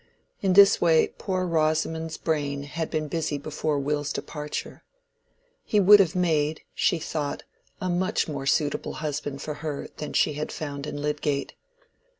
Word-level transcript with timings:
In 0.41 0.53
this 0.53 0.81
way 0.81 1.13
poor 1.19 1.45
Rosamond's 1.45 2.17
brain 2.17 2.63
had 2.63 2.89
been 2.89 3.07
busy 3.07 3.37
before 3.37 3.77
Will's 3.77 4.11
departure. 4.11 4.81
He 5.63 5.79
would 5.79 5.99
have 5.99 6.15
made, 6.15 6.61
she 6.73 6.97
thought, 6.97 7.43
a 7.79 7.87
much 7.87 8.27
more 8.27 8.47
suitable 8.47 8.93
husband 8.93 9.43
for 9.43 9.53
her 9.61 9.89
than 9.97 10.13
she 10.13 10.33
had 10.33 10.51
found 10.51 10.87
in 10.87 10.99
Lydgate. 10.99 11.53